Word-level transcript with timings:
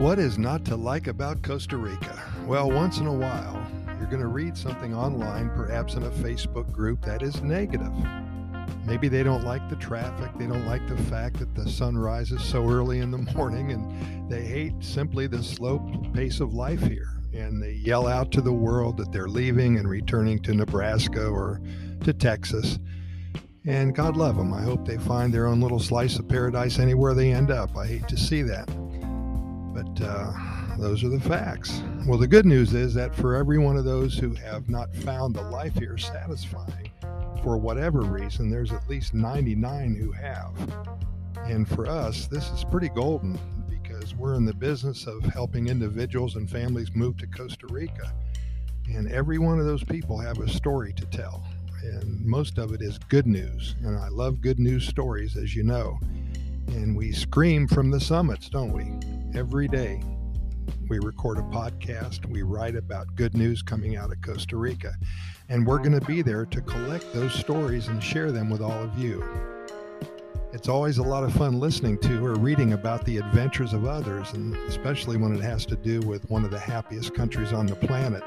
What 0.00 0.18
is 0.18 0.38
not 0.38 0.64
to 0.64 0.76
like 0.76 1.08
about 1.08 1.42
Costa 1.42 1.76
Rica? 1.76 2.18
Well, 2.46 2.70
once 2.70 3.00
in 3.00 3.06
a 3.06 3.12
while, 3.12 3.62
you're 3.98 4.08
going 4.08 4.22
to 4.22 4.28
read 4.28 4.56
something 4.56 4.94
online, 4.94 5.50
perhaps 5.50 5.92
in 5.92 6.04
a 6.04 6.10
Facebook 6.10 6.72
group, 6.72 7.02
that 7.02 7.20
is 7.20 7.42
negative. 7.42 7.92
Maybe 8.86 9.08
they 9.08 9.22
don't 9.22 9.44
like 9.44 9.68
the 9.68 9.76
traffic, 9.76 10.30
they 10.38 10.46
don't 10.46 10.64
like 10.64 10.88
the 10.88 10.96
fact 10.96 11.38
that 11.40 11.54
the 11.54 11.68
sun 11.68 11.98
rises 11.98 12.42
so 12.42 12.66
early 12.66 13.00
in 13.00 13.10
the 13.10 13.18
morning, 13.36 13.72
and 13.72 14.30
they 14.30 14.40
hate 14.40 14.72
simply 14.80 15.26
the 15.26 15.42
slow 15.42 15.80
pace 16.14 16.40
of 16.40 16.54
life 16.54 16.80
here. 16.80 17.20
And 17.34 17.62
they 17.62 17.72
yell 17.72 18.06
out 18.06 18.32
to 18.32 18.40
the 18.40 18.54
world 18.54 18.96
that 18.96 19.12
they're 19.12 19.28
leaving 19.28 19.76
and 19.76 19.86
returning 19.86 20.38
to 20.44 20.54
Nebraska 20.54 21.26
or 21.26 21.60
to 22.04 22.14
Texas. 22.14 22.78
And 23.66 23.94
God 23.94 24.16
love 24.16 24.38
them. 24.38 24.54
I 24.54 24.62
hope 24.62 24.86
they 24.86 24.96
find 24.96 25.30
their 25.30 25.46
own 25.46 25.60
little 25.60 25.78
slice 25.78 26.18
of 26.18 26.26
paradise 26.26 26.78
anywhere 26.78 27.12
they 27.12 27.34
end 27.34 27.50
up. 27.50 27.76
I 27.76 27.86
hate 27.86 28.08
to 28.08 28.16
see 28.16 28.40
that. 28.44 28.66
But 29.72 30.02
uh, 30.02 30.32
those 30.78 31.04
are 31.04 31.08
the 31.08 31.20
facts. 31.20 31.82
Well, 32.06 32.18
the 32.18 32.26
good 32.26 32.46
news 32.46 32.74
is 32.74 32.94
that 32.94 33.14
for 33.14 33.34
every 33.36 33.58
one 33.58 33.76
of 33.76 33.84
those 33.84 34.16
who 34.18 34.34
have 34.34 34.68
not 34.68 34.94
found 34.94 35.34
the 35.34 35.42
life 35.42 35.74
here 35.74 35.96
satisfying, 35.96 36.90
for 37.42 37.56
whatever 37.56 38.00
reason, 38.00 38.50
there's 38.50 38.72
at 38.72 38.88
least 38.88 39.14
99 39.14 39.94
who 39.94 40.12
have. 40.12 40.52
And 41.46 41.68
for 41.68 41.86
us, 41.86 42.26
this 42.26 42.50
is 42.50 42.64
pretty 42.64 42.88
golden 42.90 43.38
because 43.68 44.14
we're 44.14 44.34
in 44.34 44.44
the 44.44 44.54
business 44.54 45.06
of 45.06 45.22
helping 45.24 45.68
individuals 45.68 46.36
and 46.36 46.50
families 46.50 46.94
move 46.94 47.16
to 47.18 47.26
Costa 47.26 47.66
Rica. 47.68 48.12
And 48.88 49.10
every 49.10 49.38
one 49.38 49.58
of 49.58 49.66
those 49.66 49.84
people 49.84 50.18
have 50.18 50.38
a 50.38 50.48
story 50.48 50.92
to 50.94 51.06
tell. 51.06 51.44
And 51.82 52.24
most 52.24 52.58
of 52.58 52.72
it 52.72 52.82
is 52.82 52.98
good 52.98 53.26
news. 53.26 53.74
And 53.84 53.96
I 53.98 54.08
love 54.08 54.40
good 54.40 54.58
news 54.58 54.86
stories, 54.86 55.36
as 55.36 55.54
you 55.54 55.62
know. 55.62 55.98
And 56.68 56.96
we 56.96 57.12
scream 57.12 57.66
from 57.66 57.90
the 57.90 58.00
summits, 58.00 58.48
don't 58.48 58.72
we? 58.72 58.92
Every 59.32 59.68
day. 59.68 60.02
We 60.88 60.98
record 60.98 61.38
a 61.38 61.42
podcast. 61.42 62.26
We 62.26 62.42
write 62.42 62.74
about 62.74 63.14
good 63.14 63.36
news 63.36 63.62
coming 63.62 63.96
out 63.96 64.10
of 64.10 64.20
Costa 64.22 64.56
Rica. 64.56 64.92
And 65.48 65.64
we're 65.64 65.78
going 65.78 65.98
to 65.98 66.04
be 66.04 66.20
there 66.20 66.44
to 66.46 66.60
collect 66.60 67.12
those 67.12 67.32
stories 67.32 67.86
and 67.86 68.02
share 68.02 68.32
them 68.32 68.50
with 68.50 68.60
all 68.60 68.82
of 68.82 68.98
you. 68.98 69.22
It's 70.52 70.68
always 70.68 70.98
a 70.98 71.02
lot 71.04 71.22
of 71.22 71.32
fun 71.32 71.60
listening 71.60 71.98
to 71.98 72.26
or 72.26 72.34
reading 72.34 72.72
about 72.72 73.04
the 73.04 73.18
adventures 73.18 73.72
of 73.72 73.84
others, 73.84 74.32
and 74.32 74.56
especially 74.68 75.16
when 75.16 75.32
it 75.32 75.42
has 75.42 75.64
to 75.66 75.76
do 75.76 76.00
with 76.00 76.28
one 76.28 76.44
of 76.44 76.50
the 76.50 76.58
happiest 76.58 77.14
countries 77.14 77.52
on 77.52 77.66
the 77.66 77.76
planet. 77.76 78.24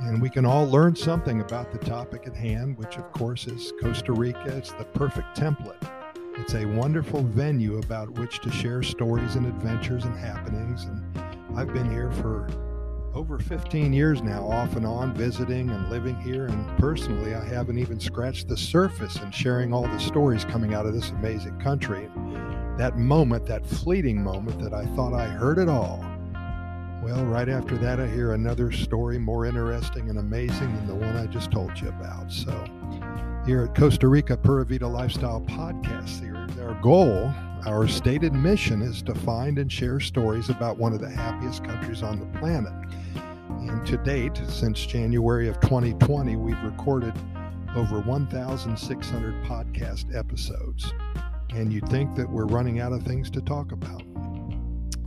And 0.00 0.20
we 0.20 0.28
can 0.28 0.44
all 0.44 0.68
learn 0.68 0.94
something 0.94 1.40
about 1.40 1.72
the 1.72 1.78
topic 1.78 2.26
at 2.26 2.36
hand, 2.36 2.76
which 2.76 2.98
of 2.98 3.10
course 3.12 3.46
is 3.46 3.72
Costa 3.80 4.12
Rica. 4.12 4.54
It's 4.58 4.72
the 4.72 4.84
perfect 4.84 5.38
template. 5.38 6.03
It's 6.36 6.54
a 6.54 6.64
wonderful 6.64 7.22
venue 7.22 7.78
about 7.78 8.10
which 8.18 8.40
to 8.40 8.50
share 8.50 8.82
stories 8.82 9.36
and 9.36 9.46
adventures 9.46 10.04
and 10.04 10.16
happenings. 10.16 10.84
And 10.84 11.02
I've 11.56 11.72
been 11.72 11.90
here 11.90 12.10
for 12.10 12.48
over 13.14 13.38
15 13.38 13.92
years 13.92 14.20
now, 14.20 14.44
off 14.48 14.74
and 14.74 14.84
on, 14.84 15.14
visiting 15.14 15.70
and 15.70 15.88
living 15.88 16.16
here. 16.16 16.46
And 16.46 16.78
personally, 16.78 17.34
I 17.34 17.44
haven't 17.44 17.78
even 17.78 18.00
scratched 18.00 18.48
the 18.48 18.56
surface 18.56 19.16
in 19.16 19.30
sharing 19.30 19.72
all 19.72 19.84
the 19.84 19.98
stories 19.98 20.44
coming 20.44 20.74
out 20.74 20.86
of 20.86 20.92
this 20.92 21.10
amazing 21.10 21.58
country. 21.60 22.10
That 22.78 22.98
moment, 22.98 23.46
that 23.46 23.64
fleeting 23.64 24.20
moment 24.20 24.60
that 24.60 24.74
I 24.74 24.86
thought 24.96 25.14
I 25.14 25.28
heard 25.28 25.58
it 25.58 25.68
all. 25.68 26.04
Well, 27.04 27.24
right 27.26 27.48
after 27.48 27.76
that, 27.78 28.00
I 28.00 28.08
hear 28.08 28.32
another 28.32 28.72
story 28.72 29.18
more 29.18 29.46
interesting 29.46 30.08
and 30.08 30.18
amazing 30.18 30.74
than 30.74 30.86
the 30.88 30.94
one 30.94 31.16
I 31.16 31.26
just 31.26 31.52
told 31.52 31.78
you 31.78 31.88
about. 31.88 32.32
So, 32.32 32.50
here 33.46 33.62
at 33.62 33.74
Costa 33.74 34.08
Rica 34.08 34.36
Pura 34.36 34.64
Vida 34.64 34.86
Lifestyle 34.86 35.40
Podcast 35.42 36.08
Series, 36.08 36.58
our 36.58 36.74
goal 36.82 37.32
our 37.66 37.88
stated 37.88 38.34
mission 38.34 38.82
is 38.82 39.00
to 39.02 39.14
find 39.14 39.58
and 39.58 39.72
share 39.72 39.98
stories 39.98 40.50
about 40.50 40.76
one 40.76 40.92
of 40.92 41.00
the 41.00 41.08
happiest 41.08 41.64
countries 41.64 42.02
on 42.02 42.20
the 42.20 42.38
planet. 42.38 42.74
And 43.48 43.86
to 43.86 43.96
date, 43.98 44.38
since 44.48 44.84
January 44.84 45.48
of 45.48 45.58
2020, 45.60 46.36
we've 46.36 46.62
recorded 46.62 47.14
over 47.74 48.00
1,600 48.00 49.44
podcast 49.44 50.14
episodes. 50.14 50.92
And 51.54 51.72
you'd 51.72 51.88
think 51.88 52.14
that 52.16 52.28
we're 52.28 52.44
running 52.44 52.80
out 52.80 52.92
of 52.92 53.02
things 53.02 53.30
to 53.30 53.40
talk 53.40 53.72
about. 53.72 54.02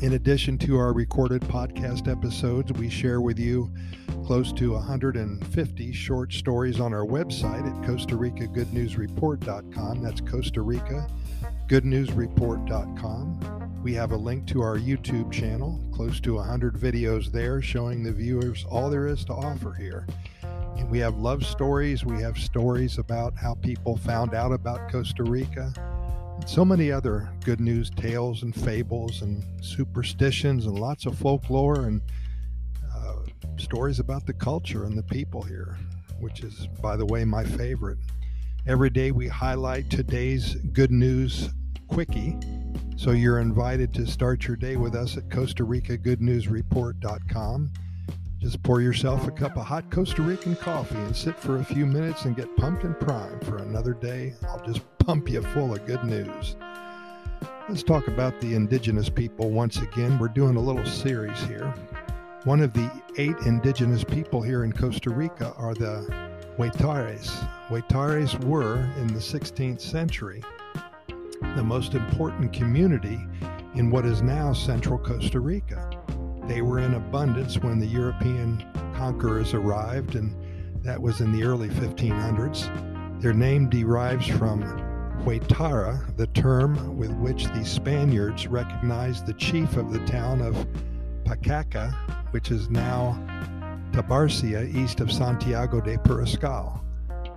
In 0.02 0.14
addition 0.14 0.58
to 0.60 0.78
our 0.78 0.94
recorded 0.94 1.44
podcast 1.44 2.12
episodes, 2.12 2.74
we 2.74 2.90
share 2.90 3.22
with 3.22 3.38
you 3.38 3.72
close 4.28 4.52
to 4.52 4.74
150 4.74 5.94
short 5.94 6.34
stories 6.34 6.82
on 6.82 6.94
our 6.94 7.06
website 7.06 7.66
at 7.66 7.88
Costa 7.88 8.18
Rica 8.18 8.46
Good 8.46 8.74
News 8.74 8.98
Report.com. 8.98 10.04
That's 10.04 10.20
Costa 10.20 10.62
Rica 10.62 11.08
goodnewsreport.com. 11.70 13.82
We 13.84 13.94
have 13.94 14.12
a 14.12 14.18
link 14.18 14.46
to 14.48 14.62
our 14.62 14.78
YouTube 14.78 15.32
channel, 15.32 15.82
close 15.94 16.20
to 16.22 16.36
100 16.36 16.76
videos 16.76 17.32
there 17.32 17.62
showing 17.62 18.04
the 18.04 18.12
viewers 18.12 18.66
all 18.70 18.90
there 18.90 19.08
is 19.08 19.24
to 19.26 19.34
offer 19.34 19.74
here. 19.74 20.06
And 20.42 20.90
we 20.90 21.00
have 21.00 21.18
love 21.18 21.46
stories, 21.46 22.04
we 22.04 22.22
have 22.22 22.38
stories 22.38 22.98
about 22.98 23.38
how 23.38 23.56
people 23.56 23.96
found 23.96 24.34
out 24.34 24.52
about 24.52 24.92
Costa 24.92 25.24
Rica, 25.24 25.72
and 26.36 26.50
so 26.50 26.66
many 26.66 26.92
other 26.92 27.30
good 27.46 27.62
news 27.62 27.90
tales 27.90 28.44
and 28.44 28.54
fables 28.54 29.22
and 29.22 29.42
superstitions 29.62 30.66
and 30.66 30.78
lots 30.78 31.06
of 31.06 31.18
folklore 31.18 31.86
and 31.86 32.02
stories 33.58 34.00
about 34.00 34.26
the 34.26 34.34
culture 34.34 34.86
and 34.86 34.98
the 34.98 35.04
people 35.04 35.42
here, 35.42 35.78
which 36.20 36.42
is, 36.42 36.68
by 36.82 36.96
the 36.96 37.06
way, 37.06 37.26
my 37.26 37.44
favorite. 37.44 37.98
Every 38.66 38.90
day 38.90 39.12
we 39.12 39.28
highlight 39.28 39.90
today's 39.90 40.56
good 40.56 40.92
news 40.92 41.50
quickie. 41.88 42.38
So 42.98 43.12
you're 43.12 43.40
invited 43.40 43.94
to 43.94 44.06
start 44.08 44.48
your 44.48 44.58
day 44.58 44.76
with 44.76 44.96
us 44.96 45.18
at 45.18 45.30
Costa 45.30 45.64
Rica 45.64 45.98
Good 45.98 46.22
News 46.22 46.48
Report.com. 46.48 47.72
Just 48.40 48.62
pour 48.64 48.82
yourself 48.82 49.28
a 49.28 49.32
cup 49.32 49.58
of 49.58 49.66
hot 49.66 49.90
Costa 49.90 50.22
Rican 50.22 50.56
coffee 50.56 50.98
and 50.98 51.16
sit 51.16 51.40
for 51.40 51.58
a 51.58 51.66
few 51.66 51.86
minutes 51.86 52.26
and 52.26 52.36
get 52.36 52.56
pumped 52.58 52.84
and 52.84 53.00
primed 53.00 53.44
for 53.46 53.58
another 53.58 53.94
day. 53.94 54.34
I'll 54.48 54.64
just 54.66 54.82
pump 55.00 55.30
you 55.30 55.42
full 55.42 55.74
of 55.74 55.86
good 55.86 56.04
news. 56.04 56.56
Let's 57.70 57.84
talk 57.84 58.08
about 58.08 58.40
the 58.40 58.56
indigenous 58.56 59.10
people 59.10 59.50
once 59.50 59.78
again. 59.78 60.20
We're 60.20 60.28
doing 60.30 60.56
a 60.56 60.62
little 60.62 60.86
series 60.86 61.40
here. 61.42 61.74
One 62.44 62.62
of 62.62 62.74
the 62.74 62.90
eight 63.18 63.38
indigenous 63.46 64.04
people 64.04 64.42
here 64.44 64.64
in 64.64 64.72
Costa 64.72 65.10
Rica 65.10 65.54
are 65.58 65.74
the 65.74 66.06
Huetares. 66.58 67.30
Huetares 67.68 68.44
were, 68.46 68.78
in 68.98 69.08
the 69.08 69.20
16th 69.20 69.82
century, 69.82 70.44
the 71.56 71.64
most 71.64 71.96
important 71.96 72.54
community 72.54 73.20
in 73.74 73.90
what 73.90 74.06
is 74.06 74.22
now 74.22 74.54
central 74.54 75.00
Costa 75.00 75.40
Rica. 75.40 75.90
They 76.48 76.62
were 76.62 76.80
in 76.80 76.94
abundance 76.94 77.58
when 77.58 77.80
the 77.80 77.88
European 77.88 78.64
conquerors 78.96 79.54
arrived, 79.54 80.16
and 80.16 80.36
that 80.84 81.02
was 81.02 81.20
in 81.20 81.32
the 81.32 81.44
early 81.44 81.70
1500s. 81.70 83.22
Their 83.22 83.34
name 83.34 83.68
derives 83.68 84.28
from 84.28 84.62
Huetara, 85.24 86.16
the 86.18 86.28
term 86.28 86.98
with 86.98 87.12
which 87.14 87.46
the 87.46 87.66
Spaniards 87.66 88.48
recognized 88.48 89.26
the 89.26 89.34
chief 89.34 89.76
of 89.76 89.92
the 89.92 90.06
town 90.06 90.42
of 90.42 90.68
Pacaca, 91.28 91.94
which 92.32 92.52
is 92.52 92.70
now 92.70 93.22
Tabarcia 93.92 94.74
east 94.74 95.02
of 95.02 95.12
Santiago 95.12 95.82
de 95.82 95.98
Puriscal. 96.00 96.82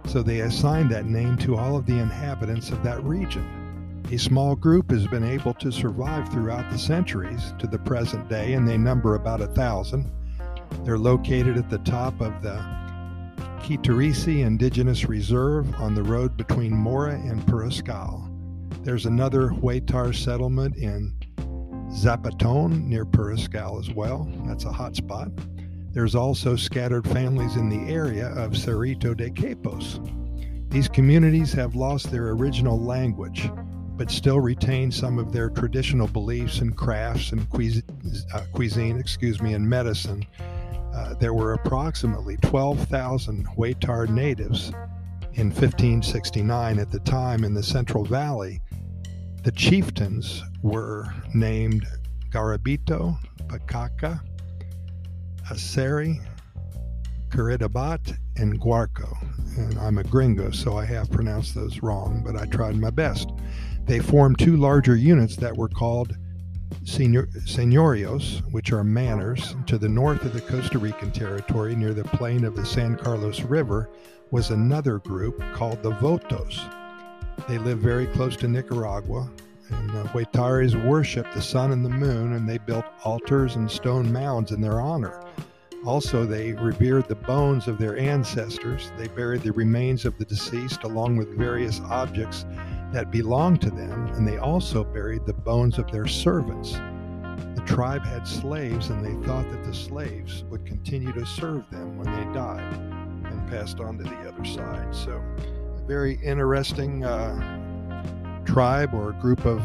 So 0.07 0.23
they 0.23 0.41
assigned 0.41 0.91
that 0.91 1.07
name 1.07 1.37
to 1.39 1.57
all 1.57 1.77
of 1.77 1.87
the 1.87 1.99
inhabitants 1.99 2.71
of 2.71 2.83
that 2.85 3.03
region. 3.03 4.03
A 4.13 4.17
small 4.17 4.55
group 4.55 4.91
has 4.93 5.07
been 5.09 5.25
able 5.25 5.55
to 5.55 5.73
survive 5.73 6.29
throughout 6.29 6.71
the 6.71 6.79
centuries 6.79 7.53
to 7.59 7.67
the 7.67 7.79
present 7.79 8.29
day, 8.29 8.55
and 8.55 8.67
they 8.67 8.79
number 8.79 9.17
about 9.17 9.41
a 9.41 9.49
thousand. 9.49 10.11
They're 10.85 10.99
located 10.99 11.57
at 11.59 11.69
the 11.69 11.79
top 11.79 12.21
of 12.21 12.43
the 12.43 12.65
Quitirrisí 13.61 14.45
Indigenous 14.45 15.09
Reserve 15.09 15.75
on 15.81 15.95
the 15.95 16.03
road 16.03 16.37
between 16.37 16.73
Mora 16.73 17.15
and 17.15 17.47
Puriscal. 17.47 18.29
There's 18.83 19.07
another 19.07 19.49
Huetar 19.49 20.15
settlement 20.15 20.77
in 20.77 21.13
Zapaton 21.93 22.85
near 22.85 23.05
Puriscal 23.05 23.79
as 23.79 23.91
well. 23.91 24.31
That's 24.47 24.65
a 24.65 24.73
hot 24.73 24.97
spot. 24.97 25.31
There's 25.93 26.15
also 26.15 26.55
scattered 26.55 27.07
families 27.07 27.57
in 27.57 27.69
the 27.69 27.93
area 27.93 28.29
of 28.29 28.53
Cerrito 28.53 29.17
de 29.17 29.29
Capos. 29.31 29.99
These 30.71 30.89
communities 30.89 31.53
have 31.53 31.75
lost 31.75 32.13
their 32.13 32.31
original 32.31 32.81
language, 32.81 33.51
but 33.97 34.09
still 34.09 34.39
retain 34.39 34.93
some 34.93 35.19
of 35.19 35.33
their 35.33 35.51
traditional 35.51 36.07
beliefs 36.07 36.61
and 36.61 36.77
crafts 36.77 37.33
and 37.33 37.51
cuisine, 37.51 37.83
uh, 38.33 38.43
cuisine 38.53 38.97
excuse 38.97 39.43
me, 39.43 39.55
and 39.55 39.69
medicine. 39.69 40.25
Uh, 40.95 41.15
there 41.15 41.35
were 41.35 41.55
approximately 41.55 42.37
12,000 42.37 43.47
Huetar 43.49 44.09
natives 44.09 44.71
in 45.35 45.49
1569 45.49 46.79
at 46.79 46.91
the 46.93 47.01
time 47.01 47.43
in 47.43 47.53
the 47.53 47.63
Central 47.63 48.05
Valley. 48.05 48.61
The 49.43 49.53
chieftains 49.53 50.43
were 50.63 51.07
named 51.33 51.87
Garabito, 52.31 53.17
Pacaca, 53.47 54.21
Aserrí, 55.51 56.21
Curridabat, 57.31 58.19
and 58.37 58.61
Guarco. 58.61 59.17
And 59.57 59.79
I'm 59.79 59.97
a 59.97 60.05
gringo, 60.05 60.51
so 60.51 60.77
I 60.77 60.85
have 60.85 61.11
pronounced 61.11 61.55
those 61.55 61.83
wrong, 61.83 62.23
but 62.23 62.37
I 62.37 62.45
tried 62.45 62.77
my 62.77 62.91
best. 62.91 63.31
They 63.87 63.99
formed 63.99 64.39
two 64.39 64.59
larger 64.59 64.95
units 64.95 65.37
that 65.37 65.57
were 65.57 65.71
called 65.71 66.15
Senor, 66.85 67.27
senorios, 67.47 68.43
which 68.53 68.73
are 68.73 68.85
manors, 68.85 69.57
to 69.67 69.79
the 69.79 69.89
north 69.89 70.23
of 70.27 70.35
the 70.35 70.43
Costa 70.43 70.79
Rican 70.79 71.13
territory 71.13 71.75
near 71.75 71.95
the 71.95 72.05
plain 72.05 72.45
of 72.45 72.57
the 72.57 72.67
San 72.67 72.95
Carlos 72.95 73.41
River, 73.41 73.89
was 74.31 74.51
another 74.51 74.99
group 74.99 75.43
called 75.55 75.83
the 75.83 75.93
Votos. 75.93 76.61
They 77.49 77.59
live 77.59 77.79
very 77.79 78.07
close 78.07 78.37
to 78.37 78.49
Nicaragua, 78.49 79.31
and 79.71 79.91
uh, 79.91 80.03
the 80.03 80.09
Huetares 80.09 80.75
worship 80.87 81.27
the 81.33 81.43
sun 81.43 81.73
and 81.73 81.85
the 81.85 81.91
moon, 81.91 82.35
and 82.35 82.49
they 82.49 82.59
built 82.59 82.85
altars 83.05 83.57
and 83.57 83.71
stone 83.71 84.13
mounds 84.13 84.53
in 84.53 84.61
their 84.61 84.81
honor. 84.81 85.25
Also, 85.85 86.27
they 86.27 86.53
revered 86.53 87.09
the 87.09 87.15
bones 87.15 87.67
of 87.67 87.79
their 87.79 87.97
ancestors. 87.97 88.93
They 88.99 89.09
buried 89.09 89.43
the 89.43 89.53
remains 89.53 90.05
of 90.05 90.19
the 90.19 90.27
deceased 90.27 90.83
along 90.85 91.17
with 91.17 91.39
various 91.39 91.81
objects 91.89 92.45
that 92.93 93.11
belonged 93.11 93.63
to 93.63 93.71
them, 93.71 94.09
and 94.09 94.29
they 94.29 94.37
also 94.37 94.85
buried 94.85 95.25
the 95.25 95.33
bones 95.33 95.79
of 95.79 95.91
their 95.91 96.07
servants. 96.07 96.73
The 97.55 97.65
tribe 97.67 98.05
had 98.05 98.29
slaves, 98.29 98.91
and 98.91 99.05
they 99.05 99.27
thought 99.27 99.51
that 99.51 99.65
the 99.65 99.75
slaves 99.75 100.45
would 100.51 100.67
continue 100.67 101.13
to 101.13 101.25
serve 101.25 101.69
them 101.71 101.97
when 101.97 102.13
they 102.15 102.35
died 102.35 102.75
and 102.75 103.49
passed 103.49 103.81
on 103.81 103.97
to 103.99 104.05
the 104.05 104.29
other 104.29 104.45
side. 104.45 104.95
So, 104.95 105.23
very 105.91 106.21
interesting 106.23 107.05
uh, 107.05 108.45
tribe 108.45 108.95
or 108.95 109.11
group 109.15 109.45
of 109.45 109.61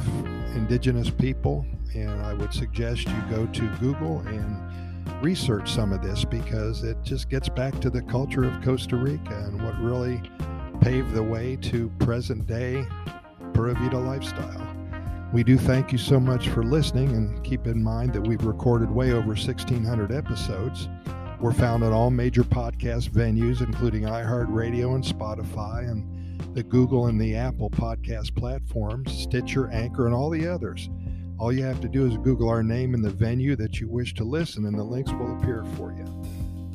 indigenous 0.56 1.08
people, 1.08 1.64
and 1.94 2.20
I 2.24 2.34
would 2.34 2.52
suggest 2.52 3.08
you 3.08 3.24
go 3.30 3.46
to 3.46 3.68
Google 3.80 4.22
and 4.22 5.24
research 5.24 5.72
some 5.72 5.94
of 5.94 6.02
this 6.02 6.26
because 6.26 6.82
it 6.82 6.98
just 7.04 7.30
gets 7.30 7.48
back 7.48 7.80
to 7.80 7.92
the 7.92 8.02
culture 8.02 8.44
of 8.44 8.60
Costa 8.64 8.96
Rica 8.96 9.38
and 9.38 9.64
what 9.64 9.80
really 9.80 10.20
paved 10.82 11.14
the 11.14 11.22
way 11.22 11.58
to 11.58 11.90
present 12.00 12.48
day 12.48 12.88
Pura 13.54 13.76
Vida 13.76 14.00
lifestyle. 14.00 14.68
We 15.32 15.44
do 15.44 15.60
thank 15.60 15.92
you 15.92 16.00
so 16.00 16.20
much 16.20 16.50
for 16.50 16.64
listening 16.64 17.10
and 17.10 17.44
keep 17.44 17.68
in 17.68 17.84
mind 17.84 18.14
that 18.14 18.22
we've 18.22 18.46
recorded 18.46 18.90
way 18.90 19.12
over 19.12 19.28
1,600 19.28 20.12
episodes. 20.12 20.90
We're 21.40 21.52
found 21.52 21.84
on 21.84 21.92
all 21.92 22.10
major 22.10 22.44
podcast 22.44 23.10
venues, 23.10 23.60
including 23.60 24.04
iHeartRadio 24.04 24.96
and 24.96 25.04
Spotify, 25.04 25.90
and 25.90 26.56
the 26.56 26.64
Google 26.64 27.08
and 27.08 27.20
the 27.20 27.36
Apple 27.36 27.70
podcast 27.70 28.34
platforms, 28.36 29.12
Stitcher, 29.12 29.70
Anchor, 29.70 30.06
and 30.06 30.16
all 30.16 30.30
the 30.30 30.48
others. 30.48 30.90
All 31.38 31.52
you 31.52 31.64
have 31.64 31.82
to 31.82 31.90
do 31.90 32.08
is 32.08 32.18
Google 32.20 32.48
our 32.48 32.64
name 32.64 32.94
and 32.94 33.04
the 33.04 33.10
venue 33.10 33.58
that 33.58 33.82
you 33.82 33.90
wish 33.90 34.14
to 34.14 34.24
listen, 34.24 34.66
and 34.66 34.80
the 34.80 34.84
links 34.84 35.12
will 35.12 35.38
appear 35.38 35.66
for 35.76 35.92
you. 35.92 36.06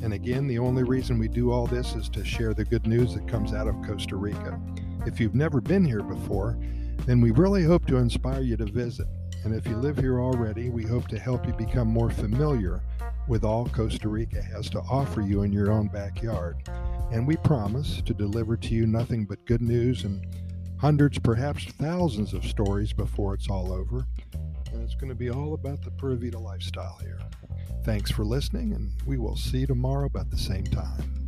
And 0.03 0.13
again, 0.13 0.47
the 0.47 0.59
only 0.59 0.83
reason 0.83 1.17
we 1.17 1.27
do 1.27 1.51
all 1.51 1.65
this 1.65 1.95
is 1.95 2.07
to 2.09 2.23
share 2.23 2.53
the 2.53 2.65
good 2.65 2.85
news 2.85 3.15
that 3.15 3.27
comes 3.27 3.53
out 3.53 3.67
of 3.67 3.81
Costa 3.85 4.15
Rica. 4.15 4.61
If 5.07 5.19
you've 5.19 5.35
never 5.35 5.59
been 5.59 5.83
here 5.83 6.03
before, 6.03 6.55
then 7.07 7.19
we 7.19 7.31
really 7.31 7.63
hope 7.63 7.87
to 7.87 7.97
inspire 7.97 8.41
you 8.41 8.57
to 8.57 8.65
visit. 8.65 9.07
And 9.43 9.55
if 9.55 9.65
you 9.65 9.75
live 9.75 9.97
here 9.97 10.21
already, 10.21 10.69
we 10.69 10.83
hope 10.83 11.07
to 11.07 11.17
help 11.17 11.47
you 11.47 11.53
become 11.53 11.87
more 11.87 12.11
familiar 12.11 12.79
with 13.27 13.43
all 13.43 13.67
Costa 13.69 14.09
Rica 14.09 14.41
has 14.41 14.69
to 14.71 14.79
offer 14.81 15.21
you 15.21 15.43
in 15.43 15.51
your 15.51 15.71
own 15.71 15.87
backyard. 15.87 16.57
And 17.11 17.27
we 17.27 17.37
promise 17.37 18.01
to 18.05 18.13
deliver 18.13 18.57
to 18.57 18.73
you 18.73 18.87
nothing 18.87 19.25
but 19.25 19.45
good 19.45 19.61
news 19.61 20.03
and 20.03 20.25
hundreds, 20.79 21.19
perhaps 21.19 21.65
thousands 21.65 22.33
of 22.33 22.45
stories 22.45 22.93
before 22.93 23.33
it's 23.33 23.49
all 23.49 23.71
over 23.71 24.07
and 24.71 24.81
it's 24.81 24.95
going 24.95 25.09
to 25.09 25.15
be 25.15 25.29
all 25.29 25.53
about 25.53 25.81
the 25.83 25.91
Pura 25.91 26.15
Vida 26.15 26.39
lifestyle 26.39 26.97
here. 27.01 27.19
Thanks 27.83 28.11
for 28.11 28.23
listening, 28.23 28.73
and 28.73 28.91
we 29.05 29.17
will 29.17 29.35
see 29.35 29.59
you 29.59 29.67
tomorrow 29.67 30.05
about 30.05 30.29
the 30.29 30.37
same 30.37 30.65
time. 30.65 31.20